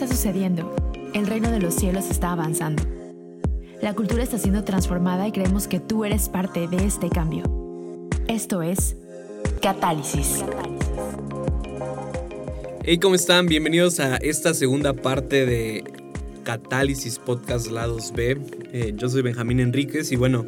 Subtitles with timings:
[0.00, 0.76] está sucediendo.
[1.12, 2.84] El reino de los cielos está avanzando.
[3.82, 7.42] La cultura está siendo transformada y creemos que tú eres parte de este cambio.
[8.28, 8.94] Esto es
[9.60, 10.44] Catálisis.
[12.84, 13.46] Hey, ¿cómo están?
[13.46, 15.82] Bienvenidos a esta segunda parte de
[16.44, 18.38] Catálisis Podcast Lados B.
[18.72, 20.46] Eh, yo soy Benjamín Enríquez y bueno,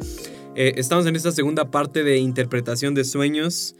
[0.55, 3.75] eh, estamos en esta segunda parte de interpretación de sueños.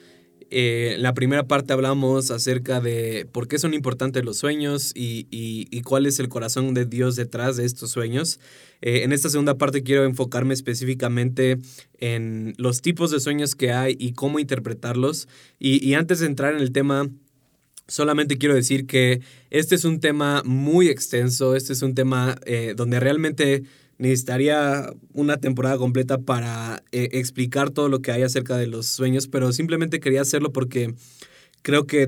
[0.54, 6.06] Eh, la primera parte hablamos acerca de por qué son importantes los sueños y, cuál
[6.06, 8.40] es el corazón de Dios detrás de estos sueños.
[8.82, 11.58] Eh, en esta segunda parte quiero enfocarme específicamente
[12.00, 15.30] en los tipos de sueños que hay y cómo interpretarlos.
[15.58, 17.10] Y, antes de entrar en el tema,
[17.88, 22.74] solamente quiero decir que este es un tema muy extenso, este es un tema eh,
[22.76, 23.64] donde realmente
[24.02, 29.28] necesitaría una temporada completa para eh, explicar todo lo que hay acerca de los sueños,
[29.28, 30.96] pero simplemente quería hacerlo porque
[31.62, 32.08] creo que,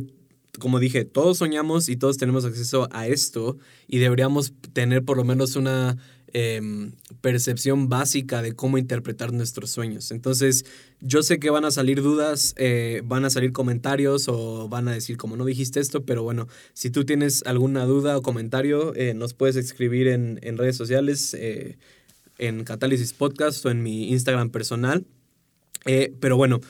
[0.57, 5.23] como dije, todos soñamos y todos tenemos acceso a esto y deberíamos tener por lo
[5.23, 5.97] menos una
[6.35, 10.09] Em, percepción básica de cómo interpretar nuestros sueños.
[10.09, 10.65] Entonces,
[10.99, 14.93] yo sé que van a salir dudas, eh, van a salir comentarios o van a
[14.93, 19.13] decir como no dijiste esto, pero bueno, si tú tienes alguna duda o comentario, eh,
[19.13, 21.77] nos puedes escribir en, en redes sociales, eh,
[22.39, 25.05] en Catálisis Podcast o en mi Instagram personal.
[26.19, 26.61] pero bueno,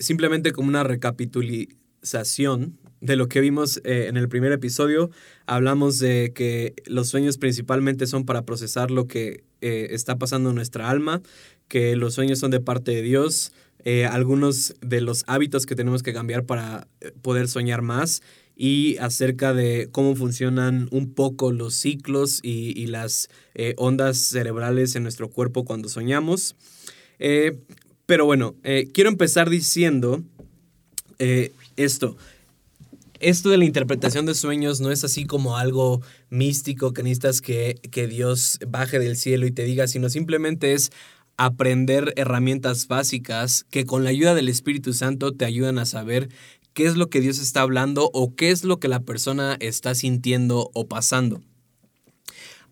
[0.00, 5.10] simplemente como una recapitulización de lo que vimos eh, en el primer episodio.
[5.46, 10.56] Hablamos de que los sueños principalmente son para procesar lo que eh, está pasando en
[10.56, 11.20] nuestra alma,
[11.68, 13.52] que los sueños son de parte de Dios,
[13.84, 16.88] eh, algunos de los hábitos que tenemos que cambiar para
[17.20, 18.22] poder soñar más
[18.56, 23.28] y acerca de cómo funcionan un poco los ciclos y, y las
[23.76, 26.56] ondas cerebrales en nuestro cuerpo cuando soñamos.
[28.06, 28.54] pero bueno,
[28.92, 30.22] quiero empezar diciendo
[31.76, 32.16] esto
[33.28, 37.80] esto de la interpretación de sueños no es así como algo místico que necesitas que,
[37.90, 40.92] que Dios baje del cielo y te diga, sino simplemente es
[41.36, 46.28] aprender herramientas básicas que con la ayuda del Espíritu Santo te ayudan a saber
[46.74, 49.94] qué es lo que Dios está hablando o qué es lo que la persona está
[49.94, 51.40] sintiendo o pasando.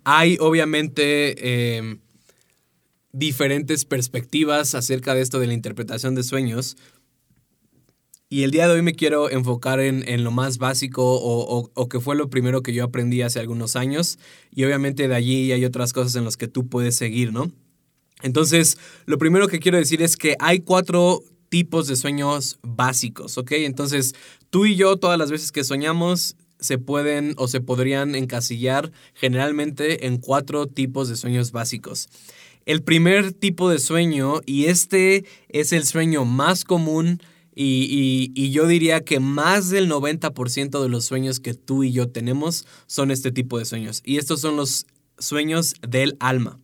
[0.04, 2.00] Hay obviamente em,
[3.12, 6.76] diferentes perspectivas acerca de esto de la interpretación de sueños.
[8.32, 12.16] Y el día de hoy me quiero enfocar en, lo más básico o, que fue
[12.16, 14.18] lo primero que yo aprendí hace algunos años.
[14.50, 17.52] Y obviamente de allí hay otras cosas en las que tú puedes seguir, ¿no?
[18.22, 23.52] Entonces, lo primero que quiero decir es que hay cuatro tipos de sueños básicos, ¿ok?
[23.52, 24.14] Entonces,
[24.48, 30.06] tú y yo todas las veces que soñamos se pueden o se podrían encasillar generalmente
[30.06, 32.08] en cuatro tipos de sueños básicos.
[32.64, 37.20] El primer tipo de sueño, y este es el sueño más común,
[37.54, 42.66] y, yo diría que más del 90% de los sueños que tú y yo tenemos
[42.86, 44.02] son este tipo de sueños.
[44.04, 44.86] Y estos son los
[45.18, 46.58] sueños del alma.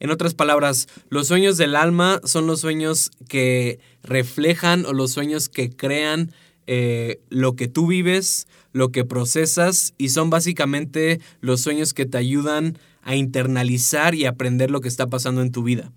[0.00, 5.48] En otras palabras, los sueños del alma son los sueños que reflejan o los sueños
[5.48, 6.32] que crean
[6.66, 12.18] eh, lo que tú vives, lo que procesas y son básicamente los sueños que te
[12.18, 15.92] ayudan a internalizar y aprender lo que está pasando en tu vida.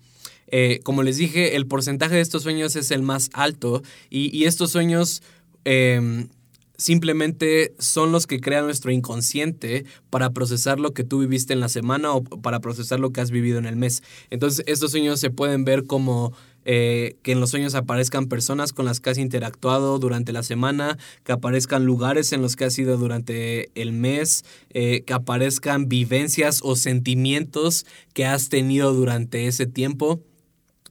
[0.48, 4.70] Eh, como les dije, el porcentaje de estos sueños es el más alto y, estos
[4.70, 5.22] sueños
[5.64, 6.28] em,
[6.76, 11.68] simplemente son los que crean nuestro inconsciente para procesar lo que tú viviste en la
[11.68, 14.02] semana o para procesar lo que has vivido en el mes.
[14.30, 16.32] Entonces, estos sueños se pueden ver como
[16.68, 20.98] eh, que en los sueños aparezcan personas con las que has interactuado durante la semana,
[21.24, 26.60] que aparezcan lugares en los que has ido durante el mes, eh, que aparezcan vivencias
[26.62, 30.20] o sentimientos que has tenido durante ese tiempo.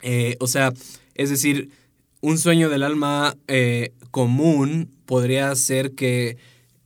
[0.06, 0.72] Eh, o sea,
[1.16, 1.72] es decir,
[2.22, 6.38] un sueño del alma eh, común podría ser que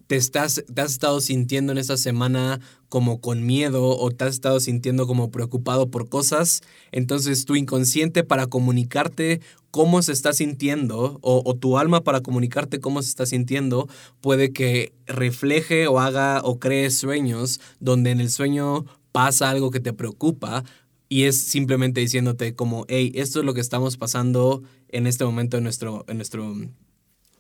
[0.08, 4.36] te, estás, te has estado sintiendo en esta semana como con miedo o te has
[4.36, 6.62] estado sintiendo como preocupado por cosas,
[6.94, 12.80] entonces tu inconsciente para comunicarte cómo se está sintiendo o, o, tu alma para comunicarte
[12.80, 13.90] cómo se está sintiendo
[14.22, 19.80] puede que refleje o haga o cree sueños donde en el sueño pasa algo que
[19.80, 20.64] te preocupa,
[21.10, 25.58] y es simplemente diciéndote como, hey, esto es lo que estamos pasando en este momento
[25.58, 26.56] en nuestro, en nuestro,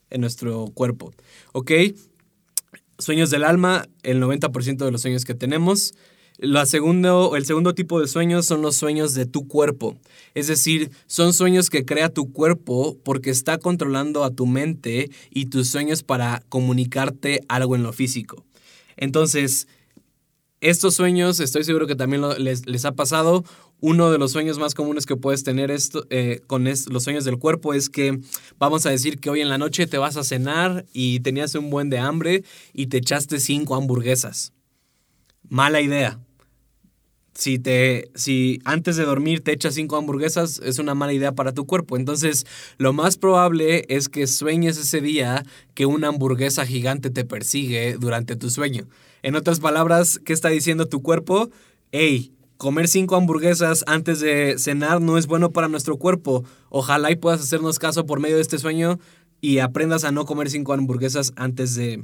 [0.10, 1.13] en nuestro cuerpo.
[1.54, 1.71] ¿Ok?
[2.98, 5.94] Sueños del alma, el 90% de los sueños que tenemos.
[6.66, 9.98] Segundo, el segundo tipo de sueños son los sueños de tu cuerpo.
[10.33, 15.45] Es decir, son sueños que crea tu cuerpo porque está controlando a tu mente y
[15.45, 18.45] tus sueños para comunicarte algo en lo físico.
[18.98, 19.68] Entonces,
[20.61, 23.44] estos sueños, estoy seguro que también les, ha pasado.
[23.79, 27.38] Uno de los sueños más comunes que puedes tener esto, eh, con los sueños del
[27.38, 28.19] cuerpo es que
[28.57, 31.69] vamos a decir que hoy en la noche te vas a cenar y tenías un
[31.69, 34.51] buen de hambre y te echaste cinco hamburguesas.
[35.47, 36.19] mala idea.
[37.33, 41.53] Si, te, si antes de dormir te echas cinco hamburguesas, es una mala idea para
[41.53, 41.95] tu cuerpo.
[41.95, 42.45] Entonces,
[42.77, 48.35] lo más probable es que sueñes ese día que una hamburguesa gigante te persigue durante
[48.35, 48.89] tu sueño.
[49.21, 51.50] En otras palabras, ¿qué está diciendo tu cuerpo?
[51.92, 56.45] Hey, comer cinco hamburguesas antes de cenar no es bueno para nuestro cuerpo.
[56.69, 59.00] Ojalá y puedas hacernos caso por medio de este sueño
[59.42, 62.04] y aprendas a no comer cinco hamburguesas antes de,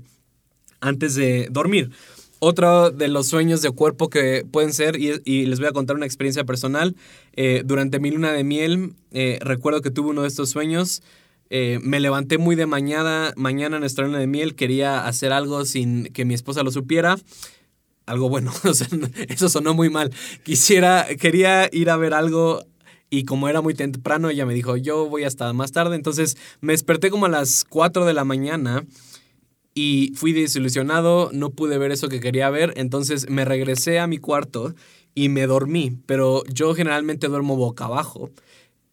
[0.82, 1.92] antes de dormir.
[2.40, 6.06] Otro de los sueños de cuerpo que pueden ser, y, les voy a contar una
[6.06, 6.96] experiencia personal,
[7.34, 11.02] eh, durante mi luna de miel, eh, recuerdo que tuve uno de estos sueños,
[11.50, 16.06] eh, me levanté muy de mañana, mañana en luna de miel, quería hacer algo sin
[16.06, 17.18] que mi esposa lo supiera,
[18.06, 18.52] algo bueno,
[19.30, 20.12] eso sonó muy mal.
[20.44, 22.64] Quisiera, quería ir a ver algo
[23.10, 25.96] y como era muy temprano, ella me dijo, yo voy hasta más tarde.
[25.96, 28.86] Entonces me desperté como a las 4 de la mañana
[29.74, 32.74] y fui desilusionado, no pude ver eso que quería ver.
[32.76, 34.74] Entonces me regresé a mi cuarto
[35.14, 38.32] y me dormí, pero yo generalmente duermo boca abajo.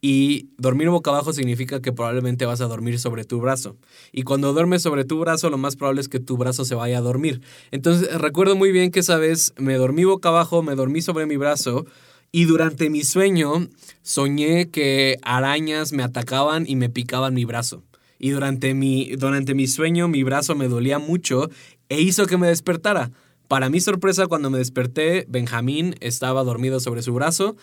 [0.05, 3.77] Y dormir boca abajo significa que probablemente vas a dormir sobre tu brazo.
[4.11, 6.99] Y cuando duermes sobre tu brazo, lo más probable es que tu brazo se vaya
[6.99, 7.41] a dormir.
[7.71, 11.37] Entonces recuerdo muy bien que esa vez me dormí boca abajo, me dormí sobre mi
[11.37, 11.87] brazo.
[12.33, 13.69] Y durante mi sueño
[14.03, 17.85] soñé que arañas me atacaban y me picaban mi brazo.
[18.19, 21.49] Y durante mi, durante mi sueño mi brazo me dolía mucho
[21.89, 23.13] e hizo que me despertara.
[23.47, 27.55] Para mi sorpresa, cuando me desperté, Benjamín estaba dormido sobre su brazo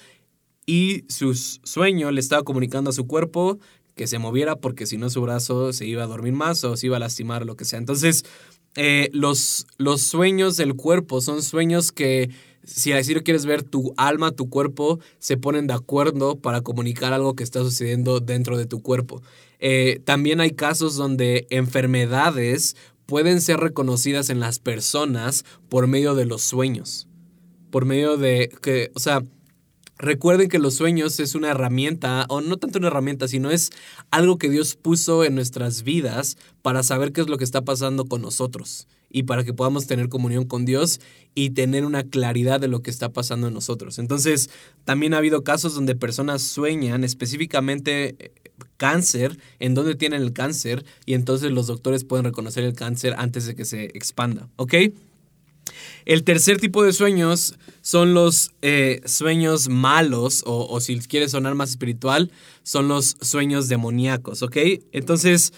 [0.70, 3.58] y su sueño le estaba comunicando a su cuerpo
[3.96, 6.86] que se moviera porque si no su brazo se iba a dormir más o se
[6.86, 7.80] iba a lastimar, lo que sea.
[7.80, 8.24] Entonces,
[8.76, 12.30] eh, los, los sueños del cuerpo son sueños que,
[12.64, 17.14] si así lo quieres ver, tu alma, tu cuerpo se ponen de acuerdo para comunicar
[17.14, 19.24] algo que está sucediendo dentro de tu cuerpo.
[19.58, 22.76] Eh, también hay casos donde enfermedades
[23.08, 27.08] pueden ser reconocidas en las personas por medio de los sueños.
[27.72, 29.24] Por medio de que, o sea,
[30.02, 33.70] Recuerden que los sueños es una herramienta, o no tanto una herramienta, sino es
[34.12, 38.06] algo que Dios puso en nuestras vidas para saber qué es lo que está pasando
[38.06, 41.02] con nosotros y para que podamos tener comunión con Dios
[41.36, 44.00] y tener una claridad de lo que está pasando en nosotros.
[44.00, 44.50] Entonces,
[44.86, 48.32] también ha habido casos donde personas sueñan específicamente eh,
[48.78, 53.48] cáncer, en donde tienen el cáncer, y entonces los doctores pueden reconocer el cáncer antes
[53.48, 54.76] de que se expanda, ¿ok?
[56.06, 61.70] El tercer tipo de sueños son los eh, sueños malos, o, si quieres sonar más
[61.72, 62.32] espiritual,
[62.64, 64.58] son los sueños demoníacos, ¿ok?
[64.92, 65.54] Entonces,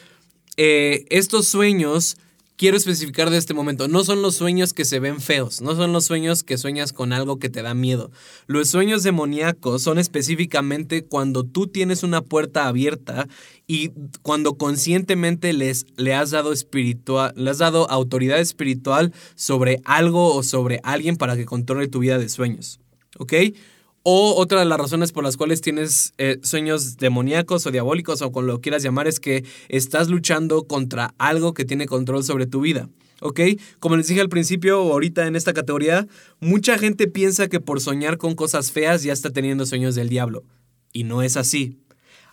[0.57, 2.17] eh, estos sueños
[2.61, 5.93] quiero especificar de este momento, no son los sueños que se ven feos, no son
[5.93, 8.11] los sueños que sueñas con algo que te da miedo.
[8.45, 13.27] Los sueños demoníacos son específicamente cuando tú tienes una puerta abierta
[13.65, 13.89] y
[14.21, 20.43] cuando conscientemente les, le, has dado espiritual, le has dado autoridad espiritual sobre algo o
[20.43, 22.79] sobre alguien para que controle tu vida de sueños.
[23.17, 23.33] ¿Ok?
[24.03, 28.31] O otra de las razones por las cuales tienes eh, sueños demoníacos o diabólicos o
[28.31, 32.61] como lo quieras llamar es que estás luchando contra algo que tiene control sobre tu
[32.61, 32.89] vida.
[33.21, 33.39] ¿Ok?
[33.79, 36.07] Como les dije al principio ahorita en esta categoría,
[36.39, 40.43] mucha gente piensa que por soñar con cosas feas ya está teniendo sueños del diablo.
[40.91, 41.77] Y no es así.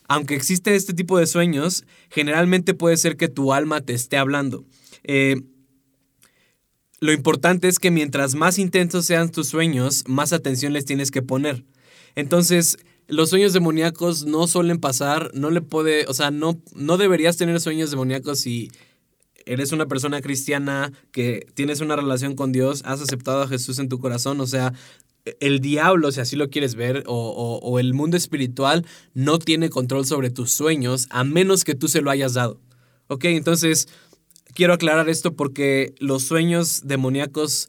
[0.09, 4.65] Aunque existe este tipo de sueños, generalmente puede ser que tu alma te esté hablando.
[5.05, 5.43] Eh,
[7.01, 11.23] lo importante es que mientras más intensos sean tus sueños, más atención les tienes que
[11.23, 11.65] poner.
[12.15, 17.37] Entonces, los sueños demoníacos no suelen pasar, no le puede, o sea, no, no deberías
[17.37, 18.71] tener sueños demoníacos si
[19.47, 23.89] eres una persona cristiana, que tienes una relación con Dios, has aceptado a Jesús en
[23.89, 24.75] tu corazón, o sea,
[25.41, 30.05] el diablo, si así lo quieres ver, o, o el mundo espiritual, no tiene control
[30.05, 32.61] sobre tus sueños a menos que tú se lo hayas dado.
[33.09, 33.25] ¿Ok?
[33.25, 33.89] Entonces,
[34.55, 37.69] quiero aclarar esto porque los sueños demoníacos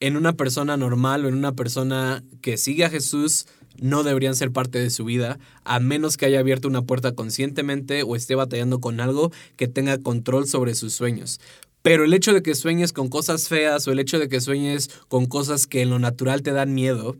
[0.00, 3.46] en una persona normal o en una persona que sigue a Jesús
[3.78, 8.02] no deberían ser parte de su vida, a menos que haya abierto una puerta conscientemente
[8.02, 11.40] o esté batallando con algo que tenga control sobre sus sueños.
[11.82, 14.90] Pero el hecho de que sueñes con cosas feas o el hecho de que sueñes
[15.08, 17.16] con cosas que en lo natural te dan miedo,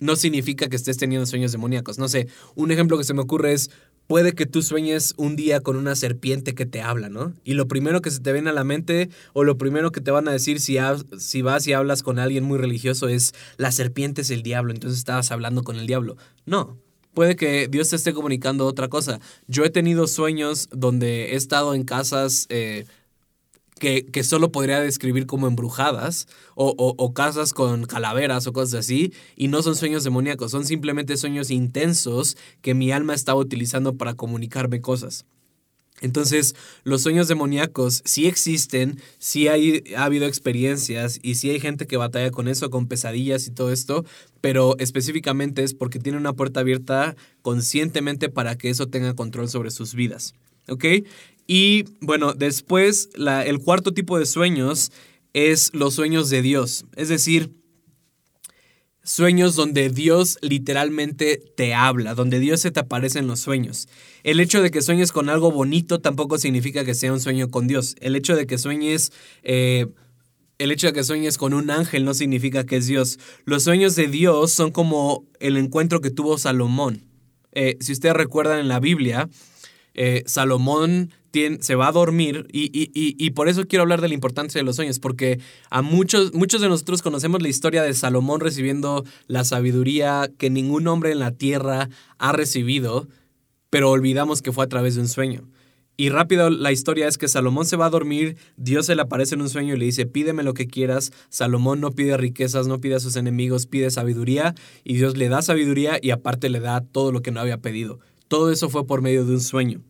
[0.00, 1.98] no significa que estés teniendo sueños demoníacos.
[1.98, 3.70] No sé, un ejemplo que se me ocurre es,
[4.06, 7.32] puede que tú sueñes un día con una serpiente que te habla, ¿no?
[7.44, 10.10] Y lo primero que se te viene a la mente o lo primero que te
[10.10, 10.76] van a decir si,
[11.18, 14.98] si vas y hablas con alguien muy religioso es, la serpiente es el diablo, entonces
[14.98, 16.16] estabas hablando con el diablo.
[16.46, 16.78] No.
[17.14, 19.20] Puede que Dios te esté comunicando otra cosa.
[19.46, 22.86] Yo he tenido sueños donde he estado en casas eh,
[23.78, 29.62] que, solo podría describir como embrujadas o, casas con calaveras o cosas así, y no
[29.62, 35.26] son sueños demoníacos, son simplemente sueños intensos que mi alma estaba utilizando para comunicarme cosas.
[36.00, 41.86] Entonces, los sueños demoníacos sí existen, sí hay, ha habido experiencias y sí hay gente
[41.86, 44.04] que batalla con eso, con pesadillas y todo esto,
[44.40, 49.70] pero específicamente es porque tiene una puerta abierta conscientemente para que eso tenga control sobre
[49.70, 50.34] sus vidas.
[50.68, 50.84] ¿Ok?
[51.46, 54.92] Y bueno, después el cuarto tipo de sueños
[55.32, 57.52] es los sueños de Dios, es decir,
[59.04, 63.86] sueños donde Dios literalmente te habla, donde Dios se te aparece en los sueños.
[64.22, 67.66] El hecho de que sueñes con algo bonito tampoco significa que sea un sueño con
[67.66, 67.94] Dios.
[68.00, 69.12] El hecho de que sueñes...
[69.42, 69.86] Eh,
[70.58, 73.18] el hecho de que sueñes con un ángel no significa que es Dios.
[73.44, 77.04] Los sueños de Dios son como el encuentro que tuvo Salomón.
[77.52, 79.28] Eh, si ustedes recuerdan en la Biblia,
[79.94, 81.12] eh, Salomón
[81.60, 84.76] se va a dormir y, y, por eso quiero hablar de la importancia de los
[84.76, 90.30] sueños, porque a muchos, muchos de nosotros conocemos la historia de Salomón recibiendo la sabiduría
[90.38, 91.88] que ningún hombre en la tierra
[92.18, 93.08] ha recibido,
[93.70, 95.48] pero olvidamos que fue a través de un sueño.
[95.96, 99.36] Y rápido la historia es que Salomón se va a dormir, Dios se le aparece
[99.36, 101.12] en un sueño y le dice, pídeme lo que quieras.
[101.28, 105.40] Salomón no pide riquezas, no pide a sus enemigos, pide sabiduría y Dios le da
[105.40, 108.00] sabiduría y aparte le da todo lo que no había pedido.
[108.26, 109.82] Todo eso fue por medio de un sueño.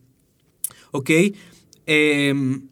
[0.95, 1.09] ¿Ok?
[1.85, 2.67] Em,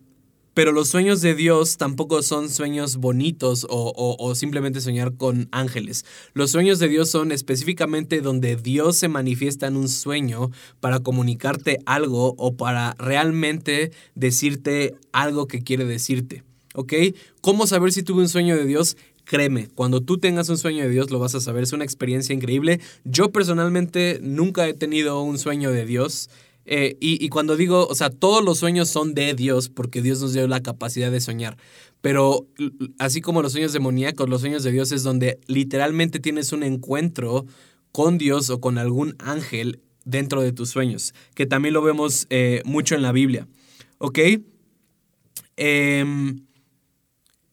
[0.54, 6.06] pero los sueños de Dios tampoco son sueños bonitos o, simplemente soñar con ángeles.
[6.34, 11.80] Los sueños de Dios son específicamente donde Dios se manifiesta en un sueño para comunicarte
[11.88, 16.44] algo o para realmente decirte algo que quiere decirte.
[16.76, 16.94] ¿Ok?
[17.42, 18.96] ¿Cómo saber si tuve un sueño de Dios?
[19.26, 21.64] Créeme, cuando tú tengas un sueño de Dios lo vas a saber.
[21.64, 22.80] Es una experiencia increíble.
[23.06, 26.30] Yo personalmente nunca he tenido un sueño de Dios.
[26.66, 30.34] Eh, y, cuando digo, o sea, todos los sueños son de Dios porque Dios nos
[30.34, 31.58] dio la capacidad de soñar.
[32.02, 32.48] Pero
[33.00, 37.46] así como los sueños demoníacos, los sueños de Dios es donde literalmente tienes un encuentro
[37.92, 42.62] con Dios o con algún ángel dentro de tus sueños, que también lo vemos eh,
[42.66, 43.48] mucho en la Biblia.
[44.00, 44.20] ¿Ok?
[45.56, 46.46] Em,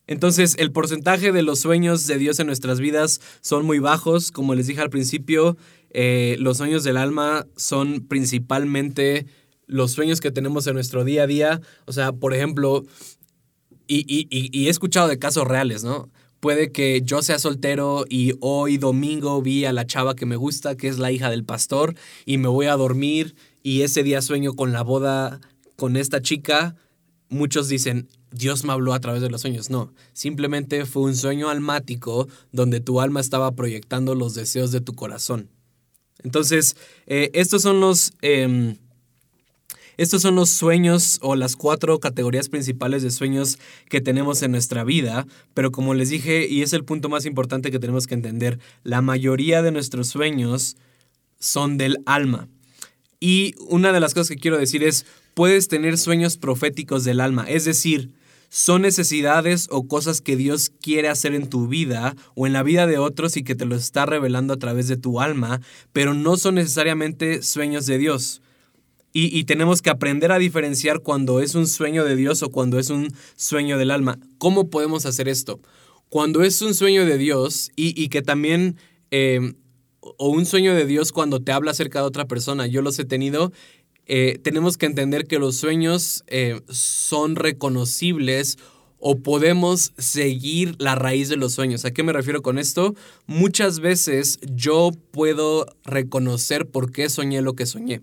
[0.07, 4.33] entonces, el porcentaje de los sueños de Dios en nuestras vidas son muy bajos.
[4.33, 5.57] Como les dije al principio,
[5.90, 9.26] eh, los sueños del alma son principalmente
[9.66, 11.61] los sueños que tenemos en nuestro día a día.
[11.87, 12.85] O sea, por ejemplo,
[13.87, 16.09] y, he escuchado de casos reales, ¿no?
[16.38, 20.76] Puede que yo sea soltero y hoy domingo vi a la chava que me gusta,
[20.76, 21.94] que es la hija del pastor,
[22.25, 25.40] y me voy a dormir y ese día sueño con la boda
[25.76, 26.76] con esta chica.
[27.28, 29.70] Muchos dicen, Dios me habló a través de los sueños.
[29.70, 34.94] No, simplemente fue un sueño almático donde tu alma estaba proyectando los deseos de tu
[34.94, 35.50] corazón.
[36.25, 38.12] Entonces, eh, estos son los...
[38.23, 38.77] Em,
[39.97, 43.59] estos son los sueños o las cuatro categorías principales de sueños
[43.91, 47.71] que tenemos en nuestra vida, pero como les dije, y es el punto más importante
[47.71, 50.79] que tenemos que entender, la mayoría de nuestros sueños
[51.39, 52.49] son del alma.
[53.21, 57.45] Y una de las cosas que quiero decir es, puedes tener sueños proféticos del alma,
[57.47, 58.11] es decir,
[58.50, 62.87] son necesidades o cosas que Dios quiere hacer en tu vida o en la vida
[62.88, 65.61] de otros y que te lo está revelando a través de tu alma,
[65.92, 68.42] pero no son necesariamente sueños de Dios.
[69.12, 72.90] Y, tenemos que aprender a diferenciar cuando es un sueño de Dios o cuando es
[72.90, 74.21] un sueño del alma.
[74.38, 75.61] ¿Cómo podemos hacer esto?
[76.09, 78.76] Cuando es un sueño de Dios y, que también...
[79.11, 79.54] Eh,
[80.00, 82.66] o un sueño de Dios cuando te habla acerca de otra persona.
[82.66, 83.52] Yo los he tenido
[84.12, 88.59] eh, tenemos que entender que los sueños eh, son reconocibles
[88.99, 91.85] o podemos seguir la raíz de los sueños.
[91.85, 92.97] ¿A qué me refiero con esto?
[93.29, 98.00] Muchas veces yo puedo reconocer por qué soñé lo que soñé.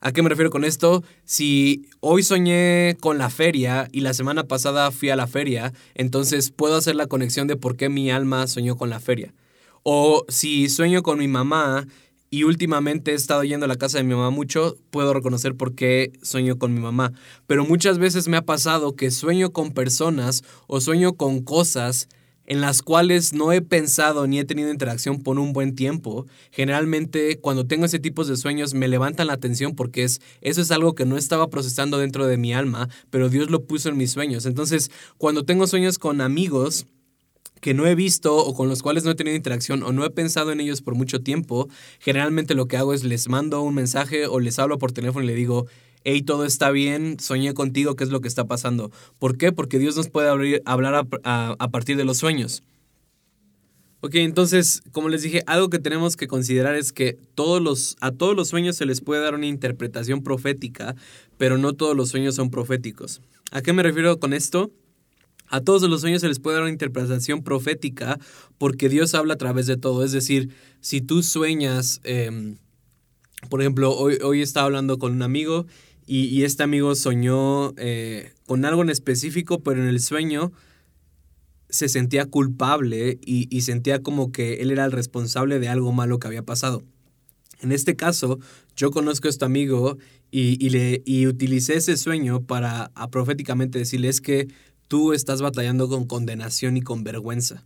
[0.00, 1.02] ¿A qué me refiero con esto?
[1.24, 6.52] Si hoy soñé con la feria y la semana pasada fui a la feria, entonces
[6.52, 9.34] puedo hacer la conexión de por qué mi alma soñó con la feria.
[9.82, 11.88] O si sueño con mi mamá
[12.34, 15.76] y últimamente he estado yendo a la casa de mi mamá mucho, puedo reconocer por
[15.76, 17.12] qué sueño con mi mamá.
[17.46, 22.08] Pero muchas veces me ha pasado que sueño con personas o sueño con cosas
[22.46, 26.26] en las cuales no he pensado ni he tenido interacción por un buen tiempo.
[26.50, 30.72] Generalmente cuando tengo ese tipo de sueños me levantan la atención porque es, eso es
[30.72, 34.10] algo que no estaba procesando dentro de mi alma, pero Dios lo puso en mis
[34.10, 34.44] sueños.
[34.44, 36.88] Entonces, cuando tengo sueños con amigos,
[37.64, 40.10] que no he visto o con los cuales no he tenido interacción o no he
[40.10, 41.66] pensado en ellos por mucho tiempo,
[41.98, 45.28] generalmente lo que hago es les mando un mensaje o les hablo por teléfono y
[45.28, 45.64] le digo,
[46.04, 48.90] hey, todo está bien, soñé contigo, ¿qué es lo que está pasando?
[49.18, 49.50] ¿Por qué?
[49.50, 52.62] Porque Dios nos puede abrir, hablar a, partir de los sueños.
[54.02, 58.12] Ok, entonces, como les dije, algo que tenemos que considerar es que todos los, a
[58.12, 60.96] todos los sueños se les puede dar una interpretación profética,
[61.38, 63.22] pero no todos los sueños son proféticos.
[63.52, 64.70] ¿A qué me refiero con esto?
[65.54, 68.18] A todos los sueños se les puede dar una interpretación profética
[68.58, 70.02] porque Dios habla a través de todo.
[70.02, 70.48] Es decir,
[70.80, 72.56] si tú sueñas, em,
[73.50, 75.66] por ejemplo, hoy, hoy estaba hablando con un amigo
[76.08, 80.50] y, este amigo soñó eh, con algo en específico, pero en el sueño
[81.68, 86.26] se sentía culpable y, sentía como que él era el responsable de algo malo que
[86.26, 86.82] había pasado.
[87.60, 88.40] En este caso,
[88.74, 89.98] yo conozco a este amigo
[90.32, 94.48] y, le, y utilicé ese sueño para proféticamente decirle que
[94.88, 97.64] tú estás batallando con condenación y con vergüenza.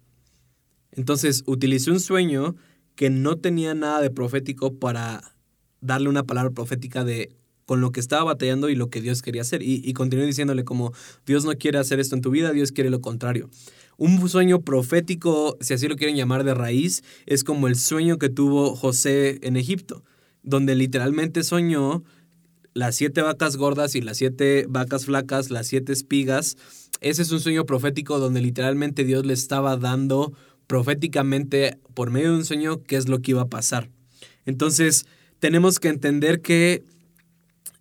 [0.92, 2.56] Entonces, utilicé un sueño
[2.94, 5.34] que no tenía nada de profético para
[5.80, 9.42] darle una palabra profética de con lo que estaba batallando y lo que Dios quería
[9.42, 9.62] hacer.
[9.62, 10.94] Y, y continué diciéndole como,
[11.26, 13.50] Dios no quiere hacer esto en tu vida, Dios quiere lo contrario.
[13.98, 18.30] Un sueño profético, si así lo quieren llamar de raíz, es como el sueño que
[18.30, 20.02] tuvo José en Egipto,
[20.42, 22.04] donde literalmente soñó
[22.72, 26.56] las siete vacas gordas y las siete vacas flacas, las siete espigas.
[27.00, 30.32] Ese es un sueño profético donde literalmente Dios le estaba dando
[30.66, 33.90] proféticamente por medio de un sueño qué es lo que iba a pasar.
[34.44, 35.06] Entonces,
[35.38, 36.84] tenemos que entender que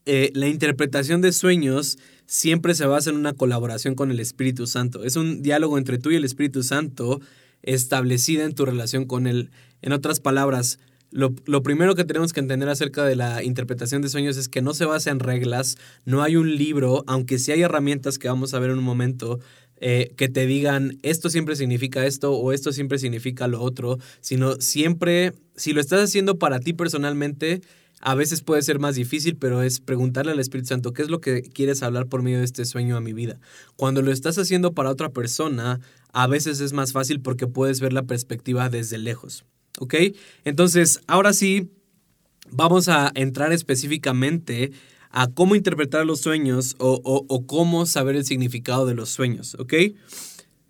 [0.05, 5.03] eh, la interpretación de sueños siempre se basa en una colaboración con el Espíritu Santo.
[5.03, 7.19] Es un diálogo entre tú y el Espíritu Santo
[7.63, 9.49] establecida en tu relación con Él.
[9.81, 10.79] En otras palabras,
[11.11, 14.61] lo, lo, primero que tenemos que entender acerca de la interpretación de sueños es que
[14.61, 18.53] no se basa en reglas, no hay un libro, aunque sí hay herramientas que vamos
[18.53, 19.39] a ver en un momento,
[19.79, 24.55] eh, que te digan esto siempre significa esto o esto siempre significa lo otro, sino
[24.59, 27.61] siempre, si lo estás haciendo para ti personalmente,
[27.99, 31.19] a veces puede ser más difícil, pero es preguntarle al Espíritu Santo, ¿qué es lo
[31.19, 33.39] que quieres hablar por medio de este sueño a mi vida?
[33.75, 35.79] Cuando lo estás haciendo para otra persona,
[36.11, 39.45] a veces es más fácil porque puedes ver la perspectiva desde lejos.
[39.79, 39.95] ¿Ok?
[40.43, 41.69] Entonces, ahora sí,
[42.49, 44.71] vamos a entrar específicamente
[45.11, 49.73] a cómo interpretar los sueños o, cómo saber el significado de los sueños, ¿ok?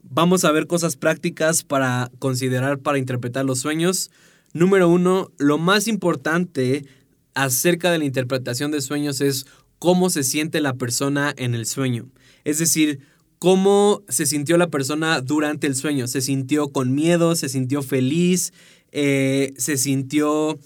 [0.04, 4.10] Vamos a ver cosas prácticas para considerar para interpretar los sueños.
[4.54, 6.86] Número uno, lo más importante
[7.34, 9.46] acerca de la interpretación de sueños es
[9.80, 12.08] cómo se siente la persona en el sueño.
[12.46, 13.02] Es decir,
[13.40, 16.08] cómo se sintió la persona durante el sueño.
[16.08, 17.36] ¿Se sintió con miedo?
[17.36, 18.54] ¿Se sintió feliz?
[18.91, 20.60] Eh, ¿Se sintió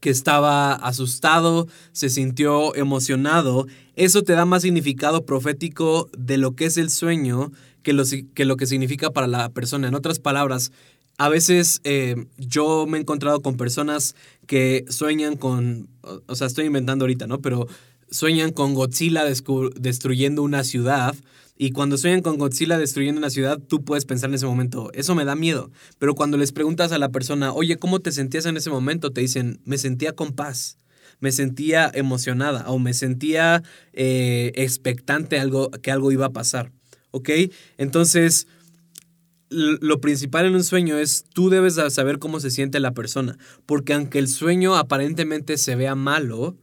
[0.00, 6.66] que estaba asustado, se sintió emocionado, eso te da más significado profético de lo que
[6.66, 7.50] es el sueño
[7.82, 9.88] que lo que, lo que significa para la persona.
[9.88, 10.72] En otras palabras,
[11.18, 14.14] a veces eh, yo me he encontrado con personas
[14.46, 15.88] que sueñan con,
[16.26, 17.40] o sea, estoy inventando ahorita, ¿no?
[17.40, 17.68] Pero
[18.10, 21.14] sueñan con Godzilla destruyendo una ciudad
[21.58, 25.14] y cuando sueñan con Godzilla destruyendo una ciudad, tú puedes pensar en ese momento, eso
[25.14, 25.70] me da miedo.
[25.98, 29.10] Pero cuando les preguntas a la persona, oye, ¿cómo te sentías en ese momento?
[29.10, 30.76] Te dicen, me sentía con paz,
[31.18, 33.62] me sentía emocionada o me sentía
[33.94, 36.72] eh, expectante algo, que algo iba a pasar.
[37.10, 37.30] ¿Ok?
[37.78, 38.46] Entonces,
[39.48, 43.38] lo principal en un sueño es tú debes saber cómo se siente la persona.
[43.64, 46.58] Porque aunque el sueño aparentemente se vea malo,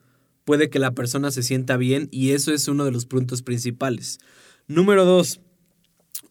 [0.45, 4.19] puede que la persona se sienta bien y eso es uno de los puntos principales.
[4.67, 5.41] Número dos,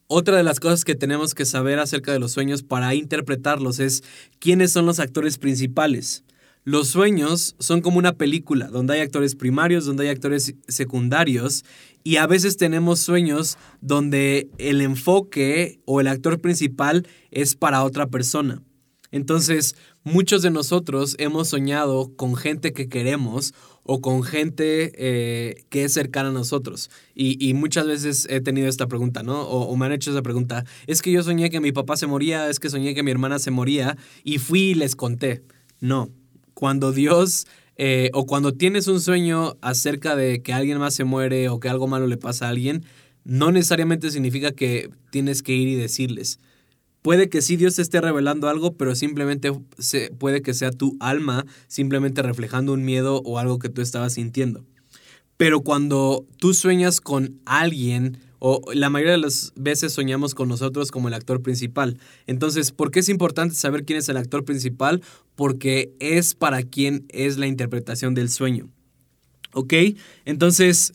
[0.06, 4.02] otra de las cosas que tenemos que saber acerca de los sueños para interpretarlos es
[4.38, 6.24] quiénes son los actores principales.
[6.64, 11.62] Los sueños son como una película donde hay actores primarios, donde hay actores secundarios
[12.04, 18.06] y a veces tenemos sueños donde el enfoque o el actor principal es para otra
[18.06, 18.62] persona.
[19.10, 23.52] Entonces, muchos de nosotros hemos soñado con gente que queremos
[23.84, 26.90] o con gente eh, que es cercana a nosotros.
[27.14, 29.42] Y, muchas veces he tenido esta pregunta, ¿no?
[29.42, 30.64] O, me han hecho esa pregunta.
[30.86, 33.38] Es que yo soñé que mi papá se moría, es que soñé que mi hermana
[33.38, 35.42] se moría y fui y les conté.
[35.80, 36.10] No.
[36.54, 41.48] Cuando Dios eh, o cuando tienes un sueño acerca de que alguien más se muere
[41.48, 42.84] o que algo malo le pasa a alguien,
[43.24, 46.38] no necesariamente significa que tienes que ir y decirles.
[47.02, 50.96] Puede que sí Dios te esté revelando algo, pero simplemente se, puede que sea tu
[51.00, 54.64] alma simplemente reflejando un miedo o algo que tú estabas sintiendo.
[55.36, 60.92] Pero cuando tú sueñas con alguien, o la mayoría de las veces soñamos con nosotros
[60.92, 61.98] como el actor principal.
[62.28, 65.02] Entonces, ¿por qué es importante saber quién es el actor principal?
[65.34, 68.68] Porque es para quien es la interpretación del sueño.
[69.52, 69.74] ¿Ok?
[70.24, 70.92] Entonces,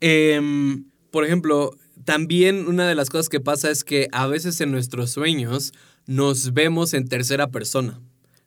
[0.00, 1.72] em, por ejemplo,
[2.06, 5.72] también una de las cosas que pasa es que a veces en nuestros sueños
[6.06, 8.00] nos vemos en tercera persona.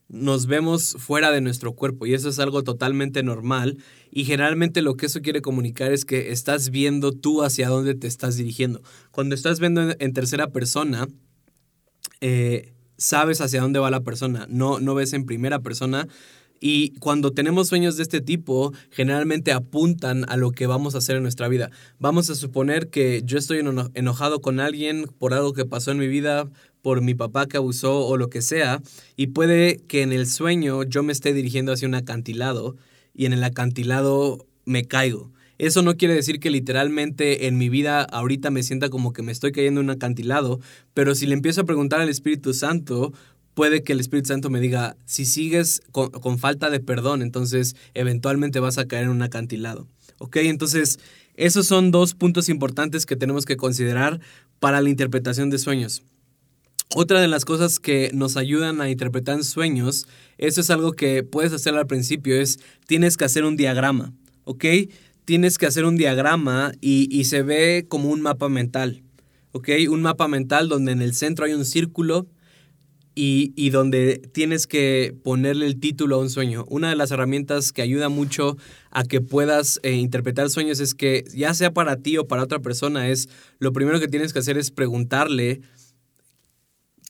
[0.07, 3.77] Nos vemos fuera de nuestro cuerpo y eso es algo totalmente normal
[4.09, 8.07] y generalmente lo que eso quiere comunicar es que estás viendo tú hacia dónde te
[8.07, 8.81] estás dirigiendo.
[9.11, 11.07] Cuando estás viendo en tercera persona,
[12.21, 16.07] eh, sabes hacia dónde va la persona, no, no ves en primera persona
[16.59, 21.15] y cuando tenemos sueños de este tipo, generalmente apuntan a lo que vamos a hacer
[21.15, 21.71] en nuestra vida.
[21.99, 23.59] Vamos a suponer que yo estoy
[23.93, 26.49] enojado con alguien por algo que pasó en mi vida,
[26.81, 28.81] por mi papá que abusó o lo que sea,
[29.15, 32.75] y puede que en el sueño yo me esté dirigiendo hacia un acantilado
[33.13, 35.31] y en el acantilado me caigo.
[35.57, 39.33] Eso no quiere decir que literalmente en mi vida ahorita me sienta como que me
[39.33, 40.61] estoy cayendo en un acantilado,
[40.93, 43.11] pero si le empiezo a preguntar al Espíritu Santo,
[43.53, 48.59] puede que el Espíritu Santo me diga, si sigues con, falta de perdón, entonces eventualmente
[48.59, 49.87] vas a caer en un acantilado.
[50.17, 50.37] ¿Ok?
[50.37, 50.99] Entonces,
[51.35, 54.19] esos son dos puntos importantes que tenemos que considerar
[54.59, 56.03] para la interpretación de sueños.
[56.95, 60.07] Otra de las cosas que nos ayudan a interpretar sueños,
[60.39, 64.11] eso es algo que puedes hacer al principio, es tienes que hacer un diagrama,
[64.43, 64.65] ¿ok?
[65.23, 69.03] Tienes que hacer un diagrama y, se ve como un mapa mental,
[69.51, 69.69] ¿ok?
[69.89, 72.27] Un mapa mental donde en el centro hay un círculo
[73.15, 76.65] y, donde tienes que ponerle el título a un sueño.
[76.69, 78.57] Una de las herramientas que ayuda mucho
[78.91, 82.59] a que puedas eh, interpretar sueños es que ya sea para ti o para otra
[82.59, 83.27] persona, es
[83.59, 85.59] lo primero que tienes que hacer es preguntarle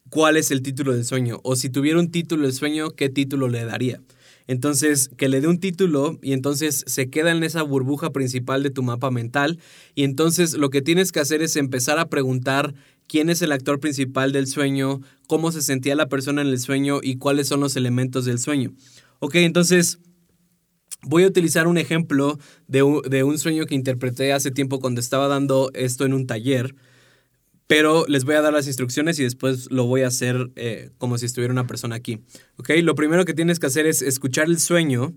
[0.10, 1.40] cuál es el título del sueño.
[1.44, 4.02] O si tuviera un título del sueño, ¿qué título le daría?
[4.48, 8.72] Entonces, que le dé un título y entonces se queda en esa burbuja principal de
[8.72, 9.60] tu mapa mental.
[9.94, 12.74] Y entonces lo que tienes que hacer es empezar a preguntar
[13.10, 17.00] quién es el actor principal del sueño, cómo se sentía la persona en el sueño
[17.04, 18.72] y cuáles son los elementos del sueño.
[19.20, 20.00] Ok, entonces
[21.02, 25.02] voy a utilizar un ejemplo de un, de un sueño que interpreté hace tiempo cuando
[25.02, 26.74] estaba dando esto en un taller
[27.70, 31.20] pero les voy a dar las instrucciones y después lo voy a hacer eh, como
[31.20, 32.20] si estuviera una persona aquí.
[32.58, 32.72] ¿Ok?
[32.82, 35.14] Lo primero que tienes que hacer es escuchar el sueño.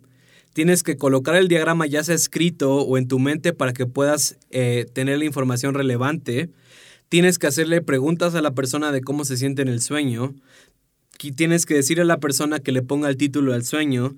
[0.52, 4.36] Tienes que colocar el diagrama ya sea escrito o en tu mente para que puedas
[4.50, 6.50] eh, tener la información relevante.
[7.12, 10.34] Tienes que hacerle preguntas a la persona de cómo se siente en el sueño.
[11.36, 14.16] Tienes que decirle a la persona que le ponga el título al sueño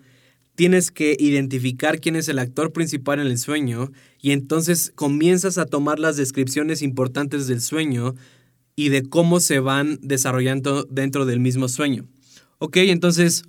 [0.55, 5.67] tienes que identificar quién es el actor principal en el sueño y entonces comienzas a
[5.67, 8.15] tomar las descripciones importantes del sueño
[8.77, 12.07] y de cómo se van desarrollando dentro del mismo sueño.
[12.59, 13.43] Ok, entonces,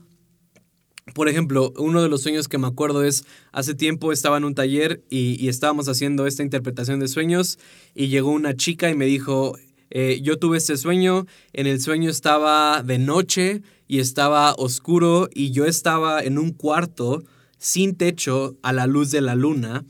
[1.14, 4.56] por ejemplo, uno de los sueños que me acuerdo es, hace tiempo estaba en un
[4.56, 7.60] taller y, estábamos haciendo esta interpretación de sueños
[7.94, 9.58] y llegó una chica y me dijo,
[9.92, 15.52] eh, yo tuve este sueño, en el sueño estaba de noche, y estaba oscuro y
[15.52, 17.24] yo estaba en un cuarto
[17.58, 19.86] sin techo a la luz de la luna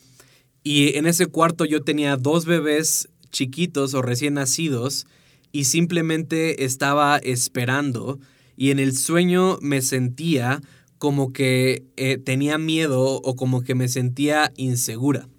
[0.63, 5.07] y en ese cuarto yo tenía dos bebés chiquitos o recién nacidos
[5.51, 8.19] y simplemente estaba esperando
[8.57, 10.61] y en el sueño me sentía
[11.05, 15.29] como que eh, tenía miedo o como que me sentía insegura.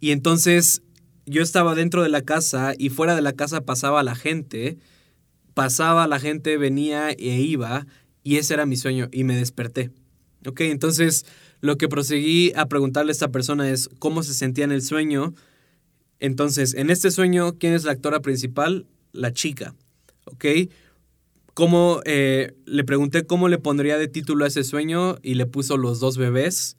[0.00, 0.82] Y entonces
[1.24, 4.76] yo estaba dentro de la casa y fuera de la casa pasaba la gente
[5.54, 7.86] pasaba, la gente venía e iba,
[8.22, 9.90] y ese era mi sueño, y me desperté.
[10.46, 11.24] Ok, entonces
[11.60, 15.32] lo que proseguí a preguntarle a esta persona es cómo se sentía en el sueño.
[16.18, 18.86] Entonces, en este sueño, ¿quién es la actora principal?
[19.12, 19.74] La chica.
[20.26, 20.44] ¿Ok?
[21.54, 25.76] ¿Cómo, eh, le pregunté cómo le pondría de título a ese sueño y le puso
[25.76, 26.76] los dos bebés.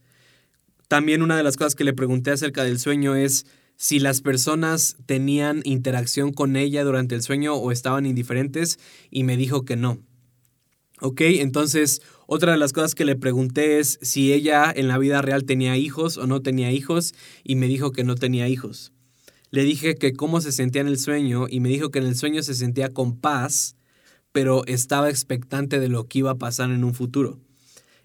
[0.90, 3.46] También una de las cosas que le pregunté acerca del sueño es
[3.78, 8.78] si las personas tenían interacción con ella durante el sueño o estaban indiferentes
[9.10, 10.00] y me dijo que no.
[11.02, 15.22] Ok, entonces otra de las cosas que le pregunté es si ella en la vida
[15.22, 18.94] real tenía hijos o no tenía hijos y me dijo que no tenía hijos.
[19.52, 22.16] Le dije que cómo se sentía en el sueño y me dijo que en el
[22.16, 23.75] sueño se sentía con paz,
[24.36, 27.40] pero estaba expectante de lo que iba a pasar en un futuro.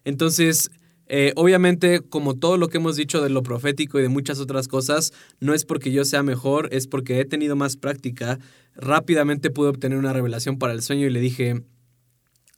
[0.05, 0.71] Entonces,
[1.09, 4.69] eh, obviamente, como todo lo que hemos dicho de lo profético y de muchas otras
[4.69, 8.39] cosas, no es porque yo sea mejor, es porque he tenido más práctica.
[8.77, 11.65] Rápidamente pude obtener una revelación para el sueño y le dije,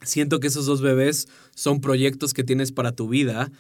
[0.03, 3.51] siento que esos dos bebés son proyectos que tienes para tu vida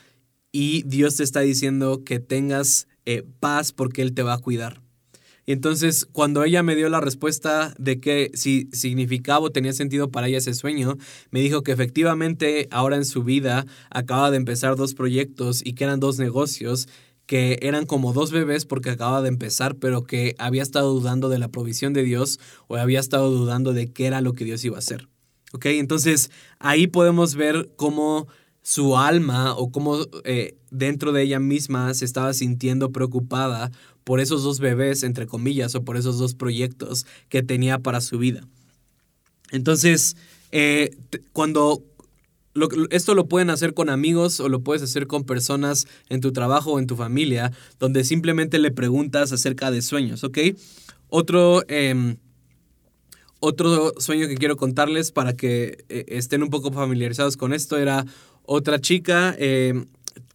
[0.53, 4.83] y Dios te está diciendo que tengas eh, paz porque Él te va a cuidar.
[5.45, 10.11] Y entonces, cuando ella me dio la respuesta de que si significaba o tenía sentido
[10.11, 10.97] para ella ese sueño,
[11.31, 15.85] me dijo que efectivamente ahora en su vida acaba de empezar dos proyectos y que
[15.85, 16.89] eran dos negocios
[17.27, 21.39] que eran como dos bebés porque acaba de empezar, pero que había estado dudando de
[21.39, 24.77] la provisión de Dios o había estado dudando de qué era lo que Dios iba
[24.77, 25.09] a hacer.
[25.53, 25.67] ¿Ok?
[25.67, 28.27] Entonces ahí podemos ver cómo
[28.63, 33.73] su alma o cómo eh, dentro de ella misma se estaba sintiendo preocupada
[34.05, 38.19] por esos dos bebés, entre comillas, o por esos dos proyectos que tenía para su
[38.19, 38.47] vida.
[39.51, 40.17] Entonces,
[40.51, 40.97] eh,
[41.33, 41.83] cuando
[42.91, 46.73] esto lo pueden hacer con amigos o lo puedes hacer con personas en tu trabajo
[46.73, 50.39] o en tu familia, donde simplemente le preguntas acerca de sueños, ¿ok?
[51.09, 52.17] Otro, em,
[53.41, 58.05] otro sueño que quiero contarles para que eh, estén un poco familiarizados con esto era
[58.45, 59.87] otra chica em,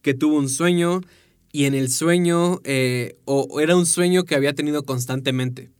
[0.01, 1.01] que tuvo un sueño
[1.57, 5.71] y en el sueño, eh, o era un sueño que había tenido constantemente.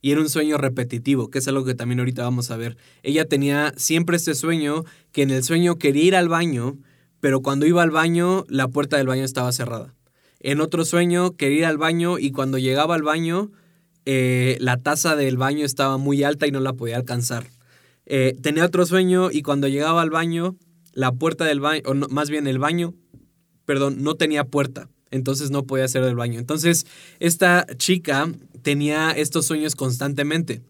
[0.00, 2.76] Y era un sueño repetitivo, que es algo que también ahorita vamos a ver.
[3.02, 6.78] Ella tenía siempre este sueño, que en el sueño quería ir al baño,
[7.18, 9.92] pero cuando iba al baño, la puerta del baño estaba cerrada.
[10.38, 13.50] En otro sueño quería ir al baño y cuando llegaba al baño,
[14.04, 17.48] eh, la taza del baño estaba muy alta y no la podía alcanzar.
[18.06, 20.54] Eh, tenía otro sueño y cuando llegaba al baño,
[20.92, 22.94] la puerta del baño, o más bien el baño,
[23.64, 24.90] perdón, no tenía puerta.
[25.14, 26.38] Entonces no podía hacer el baño.
[26.38, 26.86] Entonces,
[27.20, 28.30] esta chica
[28.62, 30.62] tenía estos sueños constantemente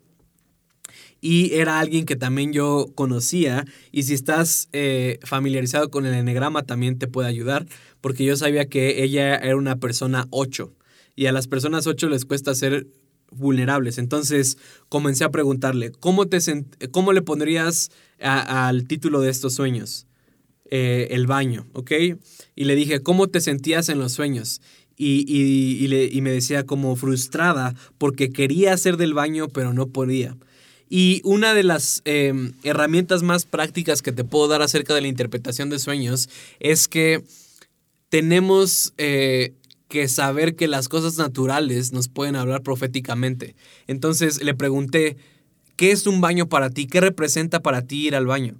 [1.21, 6.65] y era alguien que también yo conocía y si estás eh, familiarizado con el enegrama
[6.65, 7.67] también te puede ayudar
[8.03, 10.71] porque yo sabía que ella era una persona 8
[11.17, 12.89] y a las personas 8 les cuesta ser
[13.31, 13.97] vulnerables.
[13.97, 14.59] Entonces
[14.91, 16.39] comencé a preguntarle, ¿cómo, te
[16.91, 20.07] cómo le pondrías al título de estos sueños?
[20.71, 21.93] Eh, el baño, ¿ok?
[22.57, 24.63] Y le dije, ¿cómo te sentías en los sueños?
[24.97, 29.89] Y, y, le, y me decía como frustrada porque quería hacer del baño pero no
[29.89, 30.37] podía.
[30.89, 35.09] Y una de las em, herramientas más prácticas que te puedo dar acerca de la
[35.09, 36.29] interpretación de sueños
[36.61, 37.25] es que
[38.09, 39.55] tenemos eh,
[39.89, 43.55] que saber que las cosas naturales nos pueden hablar proféticamente.
[43.87, 45.17] Entonces le pregunté,
[45.77, 46.87] ¿qué es un baño para ti?
[46.87, 48.57] ¿Qué representa para ti ir al baño?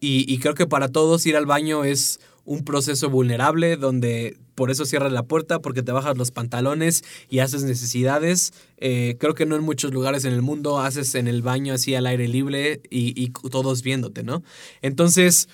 [0.00, 4.86] Y creo que para todos ir al baño es un proceso vulnerable donde por eso
[4.86, 8.52] cierras la puerta, porque te bajas los pantalones y haces necesidades.
[8.78, 11.94] Eh, creo que no en muchos lugares en el mundo haces en el baño así
[11.94, 14.42] al aire libre y, todos viéndote, ¿no?
[14.82, 15.48] Entonces,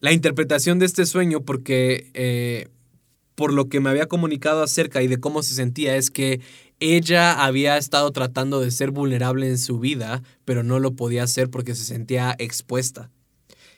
[0.00, 2.68] la interpretación de este sueño, porque eh,
[3.36, 6.40] por lo que me había comunicado acerca y de cómo se sentía, es que
[6.78, 11.48] ella había estado tratando de ser vulnerable en su vida, pero no lo podía hacer
[11.48, 13.10] porque se sentía expuesta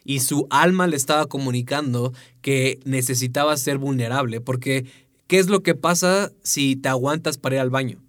[0.05, 2.12] y su alma le estaba comunicando
[2.43, 4.87] que necesitaba ser vulnerable, porque
[5.27, 8.03] ¿qué es lo que pasa si te aguantas para ir al baño?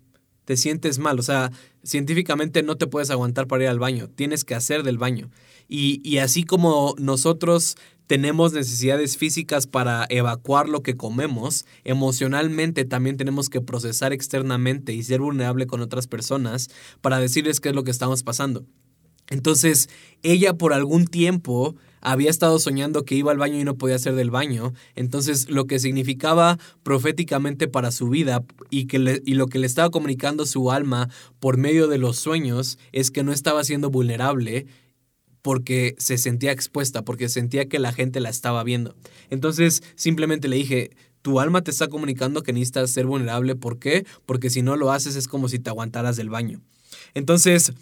[0.44, 1.52] Te sientes mal, o sea,
[1.84, 5.32] científicamente no te puedes aguantar para ir al baño, tienes que hacer del baño.
[5.68, 7.76] Y, y así como nosotros
[8.08, 15.02] tenemos necesidades físicas para evacuar lo que comemos, emocionalmente también tenemos que procesar externamente y
[15.02, 16.70] ser vulnerable con otras personas
[17.02, 18.66] para decirles qué es lo que estamos pasando.
[19.30, 19.90] Entonces,
[20.24, 24.14] ella por algún tiempo había estado soñando que iba al baño y no podía hacer
[24.14, 24.74] del baño.
[24.96, 29.90] Entonces, lo que significaba proféticamente para su vida y, que y lo que le estaba
[29.90, 31.10] comunicando su alma
[31.40, 34.68] por medio de los sueños es que no estaba siendo vulnerable
[35.42, 38.96] porque se sentía expuesta, porque sentía que la gente la estaba viendo.
[39.30, 40.92] Entonces, simplemente le dije,
[41.24, 43.56] tu alma te está comunicando que necesitas ser vulnerable.
[43.56, 44.06] ¿Por qué?
[44.28, 46.62] Porque si no lo haces es como si te aguantaras del baño.
[47.16, 47.74] Entonces,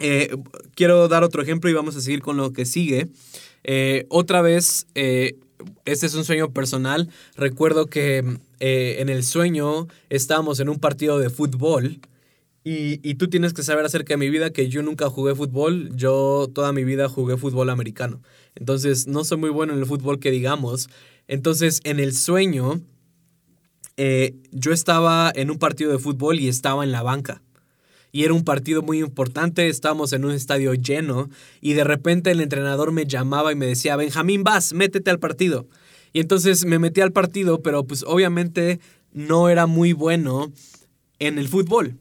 [0.00, 0.36] eh,
[0.74, 3.08] quiero dar otro ejemplo y vamos a seguir con lo que sigue.
[3.62, 5.36] Eh, otra vez, eh,
[5.84, 7.08] este es un sueño personal.
[7.36, 12.00] Recuerdo que en el sueño estábamos en un partido de fútbol.
[12.66, 15.94] Y, y, tú tienes que saber acerca de mi vida que yo nunca jugué fútbol,
[15.96, 18.22] yo toda mi vida jugué fútbol americano.
[18.54, 20.88] Entonces no soy muy bueno en el fútbol que digamos.
[21.28, 22.80] Entonces en el sueño
[24.50, 27.43] yo estaba en un partido de fútbol y estaba en la banca
[28.14, 31.28] y era un partido muy importante, estábamos en un estadio lleno
[31.60, 35.66] y de repente el entrenador me llamaba y me decía, Benjamín, vas, métete al partido.
[36.12, 38.78] Y entonces me metí al partido, pero pues obviamente
[39.12, 40.52] no era muy bueno
[41.18, 41.98] en el fútbol.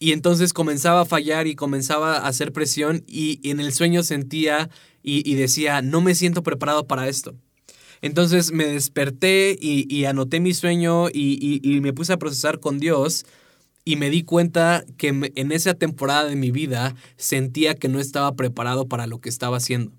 [0.00, 4.70] Y entonces comenzaba a fallar y comenzaba a hacer presión y, en el sueño sentía
[5.04, 7.36] y, decía, no me siento preparado para esto.
[8.02, 13.24] Entonces me desperté y, anoté mi sueño y, me puse a procesar con Dios
[13.88, 18.34] y me di cuenta que en esa temporada de mi vida sentía que no estaba
[18.34, 19.92] preparado para lo que estaba haciendo.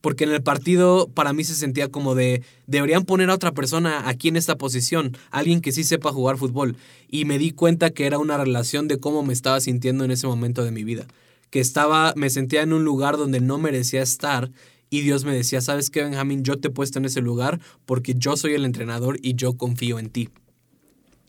[0.00, 4.08] Porque en el partido para mí se sentía como de, deberían poner a otra persona
[4.08, 6.76] aquí en esta posición, alguien que sí sepa jugar fútbol.
[7.10, 10.26] Y me di cuenta que era una relación de cómo me estaba sintiendo en ese
[10.26, 11.06] momento de mi vida.
[11.50, 14.50] Que estaba, me sentía en un lugar donde no merecía estar
[14.88, 16.44] y Dios me decía, ¿sabes qué, Benjamín?
[16.44, 19.98] Yo te he puesto en ese lugar porque yo soy el entrenador y yo confío
[19.98, 20.30] en ti.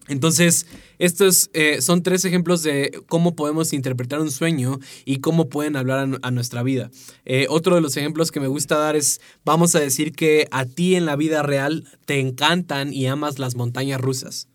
[0.08, 0.68] Entonces,
[1.00, 6.20] estos eh, son tres ejemplos de cómo podemos interpretar un sueño y cómo pueden hablar
[6.22, 6.92] a, nuestra vida.
[7.26, 10.66] Eh, otro de los ejemplos que me gusta dar es, vamos a decir que a
[10.66, 14.48] ti en la vida real te encantan y amas las montañas rusas.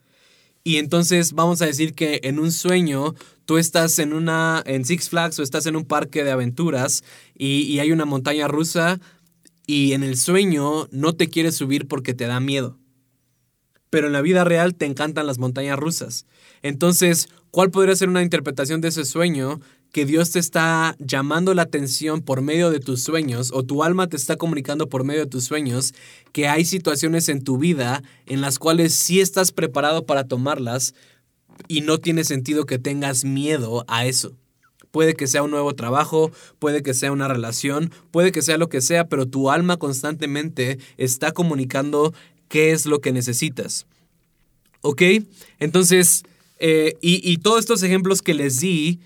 [0.62, 5.08] Y entonces vamos a decir que en un sueño tú estás en una en Six
[5.08, 7.02] Flags o estás en un parque de aventuras
[7.36, 9.00] y, y hay una montaña rusa
[9.66, 12.79] y en el sueño no te quieres subir porque te da miedo
[13.90, 16.26] pero en la vida real te encantan las montañas rusas.
[16.62, 19.60] Entonces, ¿cuál podría ser una interpretación de ese sueño?
[19.92, 24.06] Que Dios te está llamando la atención por medio de tus sueños o tu alma
[24.06, 25.92] te está comunicando por medio de tus sueños
[26.32, 30.94] que hay situaciones en tu vida en las cuales sí estás preparado para tomarlas
[31.66, 34.36] y no tiene sentido que tengas miedo a eso.
[34.90, 38.68] Puede que sea un nuevo trabajo, puede que sea una relación, puede que sea lo
[38.68, 42.12] que sea, pero tu alma constantemente está comunicando
[42.50, 43.86] qué es lo que necesitas.
[44.82, 45.02] ¿Ok?
[45.60, 46.24] Entonces,
[46.58, 48.98] eh, y, todos estos ejemplos que les di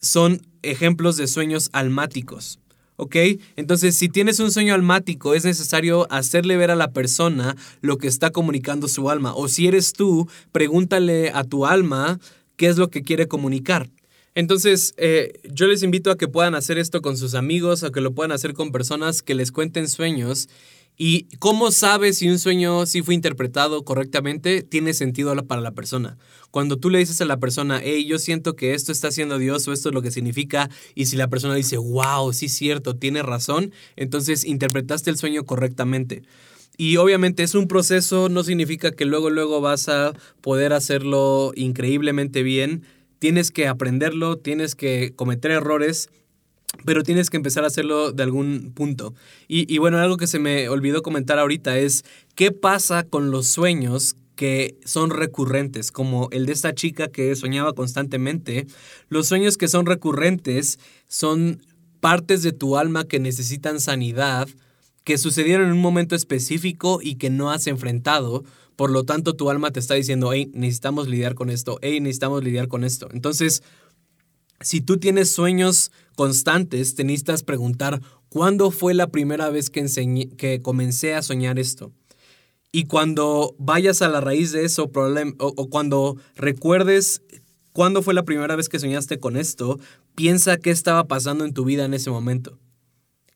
[0.00, 2.58] son ejemplos de sueños almáticos.
[2.96, 3.16] ¿Ok?
[3.56, 8.08] Entonces, si tienes un sueño almático, es necesario hacerle ver a la persona lo que
[8.08, 9.34] está comunicando su alma.
[9.36, 12.18] O si eres tú, pregúntale a tu alma
[12.56, 13.90] qué es lo que quiere comunicar.
[14.34, 18.00] Entonces, eh, yo les invito a que puedan hacer esto con sus amigos, a que
[18.00, 20.48] lo puedan hacer con personas que les cuenten sueños.
[20.98, 24.62] ¿Y cómo sabes si un sueño sí fue interpretado correctamente?
[24.62, 26.16] Tiene sentido para la persona.
[26.50, 29.68] Cuando tú le dices a la persona, hey, yo siento que esto está haciendo Dios
[29.68, 32.96] o esto es lo que significa, y si la persona dice, wow, sí es cierto,
[32.96, 36.22] tiene razón, entonces interpretaste el sueño correctamente.
[36.78, 42.42] Y obviamente es un proceso, no significa que luego, luego vas a poder hacerlo increíblemente
[42.42, 42.84] bien
[43.18, 46.10] tienes que aprenderlo, tienes que cometer errores,
[46.84, 49.14] pero tienes que empezar a hacerlo de algún punto.
[49.48, 54.16] Y, bueno, algo que se me olvidó comentar ahorita es, ¿qué pasa con los sueños
[54.34, 58.66] que son recurrentes, como el de esta chica que soñaba constantemente?
[59.08, 61.62] Los sueños que son recurrentes son
[62.00, 64.48] partes de tu alma que necesitan sanidad,
[65.04, 68.44] que sucedieron en un momento específico y que no has enfrentado,
[68.76, 72.44] por lo tanto, tu alma te está diciendo, hey, necesitamos lidiar con esto, hey, necesitamos
[72.44, 73.08] lidiar con esto.
[73.10, 73.62] Entonces,
[74.60, 79.86] si tú tienes sueños constantes, te necesitas preguntar, ¿cuándo fue la primera vez que,
[80.36, 81.92] que comencé a soñar esto?
[82.72, 84.90] Y cuando vayas a la raíz de eso,
[85.38, 87.22] o cuando recuerdes
[87.72, 89.78] cuándo fue la primera vez que soñaste con esto,
[90.14, 92.58] piensa qué estaba pasando en tu vida en ese momento.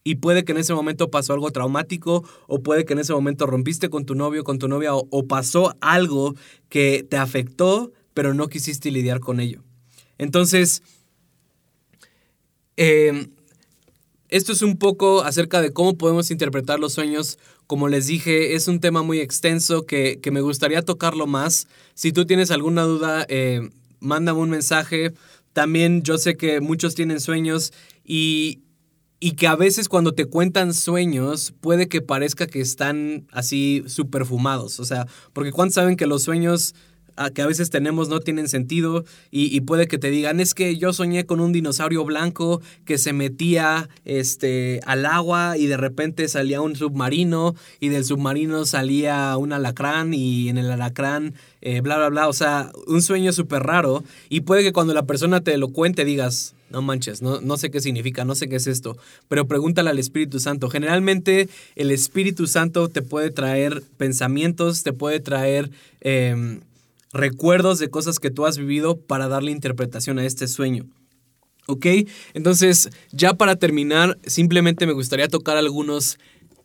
[0.02, 3.46] Y puede que en ese momento pasó algo traumático o puede que en ese momento
[3.46, 6.34] rompiste con tu novio, con tu novia o, pasó algo
[6.68, 9.62] que te afectó pero no quisiste lidiar con ello.
[10.18, 10.82] Entonces,
[12.80, 13.30] em,
[14.30, 17.38] esto es un poco acerca de cómo podemos interpretar los sueños.
[17.66, 21.68] Como les dije, es un tema muy extenso que, me gustaría tocarlo más.
[21.94, 25.12] Si tú tienes alguna duda, eh, mándame un mensaje.
[25.52, 27.72] También yo sé que muchos tienen sueños
[28.04, 28.60] y,
[29.18, 34.24] y que a veces cuando te cuentan sueños puede que parezca que están así super
[34.24, 34.80] fumados.
[34.80, 36.74] O sea, porque ¿cuántos saben que los sueños
[37.34, 40.92] que a veces tenemos no tienen sentido y, puede que te digan es que yo
[40.92, 46.60] soñé con un dinosaurio blanco que se metía este, al agua y de repente salía
[46.60, 52.08] un submarino y del submarino salía un alacrán y en el alacrán eh, bla bla
[52.08, 55.68] bla, o sea, un sueño súper raro y puede que cuando la persona te lo
[55.68, 58.96] cuente digas, no manches, no, no sé qué significa, no sé qué es esto,
[59.28, 60.70] pero pregúntale al Espíritu Santo.
[60.70, 65.70] Generalmente el Espíritu Santo te puede traer pensamientos, te puede traer
[66.00, 66.60] em,
[67.12, 70.86] recuerdos de cosas que tú has vivido para darle interpretación a este sueño.
[71.66, 71.86] ¿Ok?
[72.34, 76.18] Entonces, ya para terminar, simplemente me gustaría tocar algunos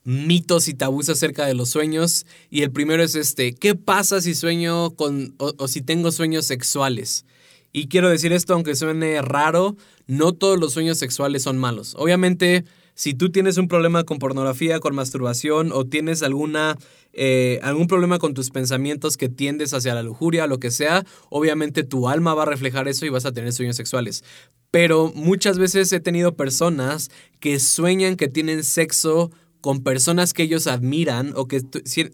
[0.03, 2.25] mitos y tabús acerca de los sueños.
[2.49, 7.25] Y el primero es este, ¿qué pasa si sueño con o si tengo sueños sexuales?
[7.71, 9.75] Y quiero decir esto, aunque suene raro,
[10.07, 11.93] no todos los sueños sexuales son malos.
[11.97, 12.63] Obviamente,
[12.95, 16.77] si tú tienes un problema con pornografía, con masturbación o tienes alguna,
[17.11, 21.83] eh, algún problema con tus pensamientos que tiendes hacia la lujuria, lo que sea, obviamente
[21.83, 24.23] tu alma va a reflejar eso y vas a tener sueños sexuales.
[24.71, 29.29] Pero muchas veces he tenido personas que sueñan que tienen sexo
[29.59, 31.61] con personas que ellos admiran o que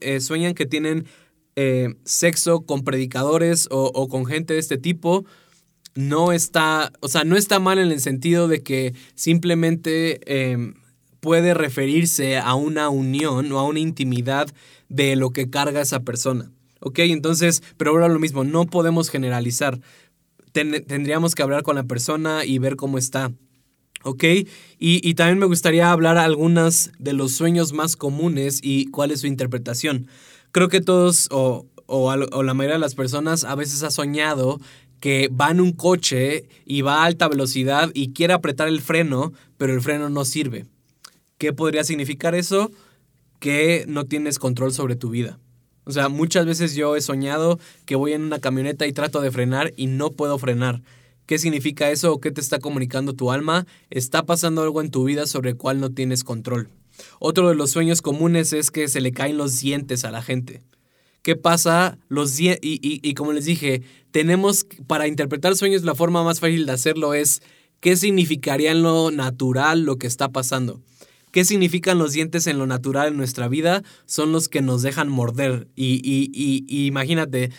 [0.01, 1.05] eh, sueñan que tienen
[1.55, 5.25] eh, sexo con predicadores o, o con gente de este tipo
[5.95, 10.75] no está, o sea, no está mal en el sentido de que simplemente em,
[11.19, 14.49] puede referirse a una unión o a una intimidad
[14.89, 16.51] de lo que carga esa persona.
[16.79, 16.99] ¿Ok?
[16.99, 19.79] Entonces, pero ahora lo mismo, no podemos generalizar.
[20.51, 23.31] tendríamos que hablar con la persona y ver cómo está.
[24.03, 24.23] ¿Ok?
[24.79, 29.27] Y, también me gustaría hablar algunas de los sueños más comunes y cuál es su
[29.27, 30.07] interpretación.
[30.51, 34.59] Creo que todos o, o, la mayoría de las personas a veces ha soñado
[35.01, 39.33] que va en un coche y va a alta velocidad y quiere apretar el freno,
[39.57, 40.67] pero el freno no sirve.
[41.37, 42.71] ¿Qué podría significar eso?
[43.39, 45.39] Que no tienes control sobre tu vida.
[45.85, 49.31] O sea, muchas veces yo he soñado que voy en una camioneta y trato de
[49.31, 50.83] frenar y no puedo frenar.
[51.25, 53.65] ¿Qué significa eso o qué te está comunicando tu alma?
[53.89, 56.69] Está pasando algo en tu vida sobre el cual no tienes control.
[57.19, 60.61] Otro de los sueños comunes es que se le caen los dientes a la gente.
[61.21, 61.97] ¿Qué pasa?
[62.09, 66.71] Los y, y, como les dije, tenemos, para interpretar sueños, la forma más fácil de
[66.71, 67.41] hacerlo es
[67.79, 70.81] qué significaría en lo natural lo que está pasando.
[71.31, 73.83] ¿Qué significan los dientes en lo natural en nuestra vida?
[74.05, 75.67] Son los que nos dejan morder.
[75.75, 77.51] Y, y imagínate,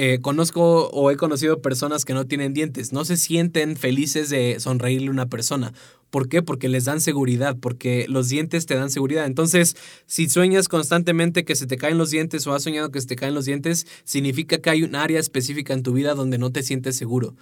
[0.00, 4.60] eh, conozco o he conocido personas que no tienen dientes, no se sienten felices de
[4.60, 5.72] sonreírle a una persona.
[6.10, 6.42] ¿Por qué?
[6.42, 9.26] Porque les dan seguridad, porque los dientes te dan seguridad.
[9.26, 13.06] Entonces, si sueñas constantemente que se te caen los dientes o has soñado que se
[13.06, 16.50] te caen los dientes, significa que hay un área específica en tu vida donde no
[16.50, 17.34] te sientes seguro.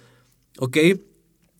[0.59, 0.77] ¿Ok?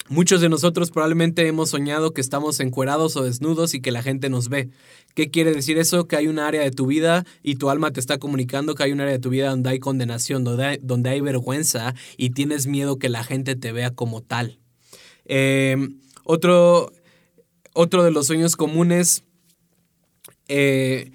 [0.10, 4.30] Muchos de nosotros probablemente hemos soñado que estamos encuerados o desnudos y que la gente
[4.30, 4.70] nos ve.
[5.16, 6.08] ¿Qué quiere decir eso?
[6.08, 8.94] Que hay un área de tu vida y tu alma te está comunicando que hay
[8.94, 12.68] un área de tu vida donde hay condenación, donde hay, donde hay vergüenza y tienes
[12.68, 14.60] miedo que la gente te vea como tal.
[15.26, 16.94] Em, otro,
[17.78, 19.24] otro de los sueños comunes
[20.48, 21.12] eh,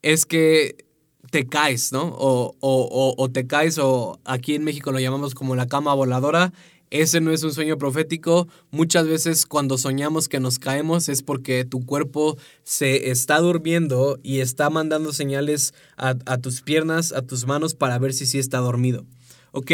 [0.00, 0.86] es que
[1.30, 2.04] te caes, ¿no?
[2.18, 6.52] O, o, o, te caes, o aquí en México lo llamamos como la cama voladora,
[6.88, 8.48] ese no es un sueño profético.
[8.70, 14.40] Muchas veces cuando soñamos que nos caemos es porque tu cuerpo se está durmiendo y
[14.40, 19.04] está mandando señales a, tus piernas, a tus manos para ver si sí está dormido.
[19.52, 19.70] ¿Ok?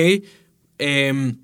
[0.79, 1.39] Em,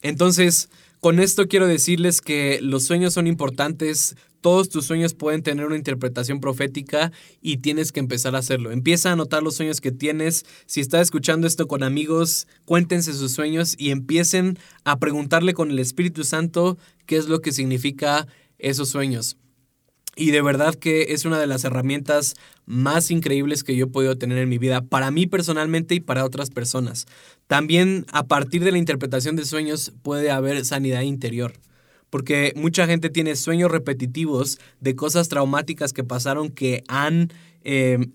[0.00, 0.70] entonces,
[1.00, 5.76] con esto quiero decirles que los sueños son importantes todos tus sueños pueden tener una
[5.76, 8.70] interpretación profética y tienes que empezar a hacerlo.
[8.70, 10.44] Empieza a anotar los sueños que tienes.
[10.66, 15.78] Si estás escuchando esto con amigos, cuéntense sus sueños y empiecen a preguntarle con el
[15.78, 18.26] Espíritu Santo qué es lo que significa
[18.58, 19.36] esos sueños.
[20.16, 22.34] Y de verdad que es una de las herramientas
[22.66, 26.24] más increíbles que yo he podido tener en mi vida, para mí personalmente y para
[26.24, 27.06] otras personas.
[27.46, 31.52] También a partir de la interpretación de sueños puede haber sanidad interior
[32.10, 37.32] porque mucha gente tiene sueños repetitivos de cosas traumáticas que pasaron que han,
[37.62, 38.12] em,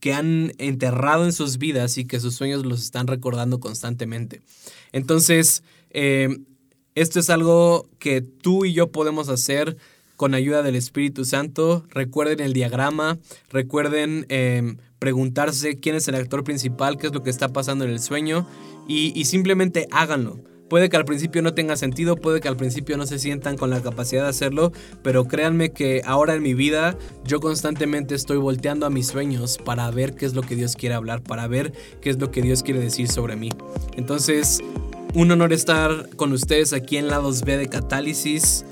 [0.00, 4.42] que han enterrado en sus vidas y que sus sueños los están recordando constantemente.
[4.92, 6.44] Entonces, em,
[6.94, 9.76] esto es algo que tú y yo podemos hacer
[10.16, 11.84] con ayuda del Espíritu Santo.
[11.90, 13.18] Recuerden el diagrama,
[13.50, 17.90] recuerden em, preguntarse quién es el actor principal, qué es lo que está pasando en
[17.90, 18.46] el sueño
[18.86, 20.53] y simplemente háganlo.
[20.68, 23.70] Puede que al principio no tenga sentido, puede que al principio no se sientan con
[23.70, 28.86] la capacidad de hacerlo, pero créanme que ahora en mi vida yo constantemente estoy volteando
[28.86, 32.10] a mis sueños para ver qué es lo que Dios quiere hablar, para ver qué
[32.10, 33.50] es lo que Dios quiere decir sobre mí.
[33.96, 34.60] Entonces,
[35.14, 38.64] un honor estar con ustedes aquí en Lados B de Catálisis.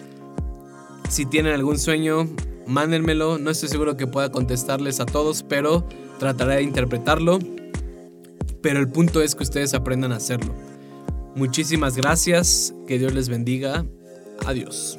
[1.08, 2.26] Si tienen algún sueño,
[2.66, 3.38] mándenmelo.
[3.38, 5.86] No estoy seguro que pueda contestarles a todos, pero
[6.18, 7.38] trataré de interpretarlo.
[8.60, 10.71] Pero el punto es que ustedes aprendan a hacerlo.
[11.34, 13.86] Muchísimas gracias, que Dios les bendiga.
[14.46, 14.98] Adiós.